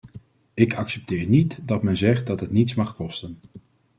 Ik 0.53 0.73
accepteer 0.73 1.25
niet 1.27 1.59
dat 1.61 1.83
men 1.83 1.97
zegt 1.97 2.27
dat 2.27 2.39
het 2.39 2.51
niets 2.51 2.73
mag 2.75 2.95
kosten. 2.95 3.37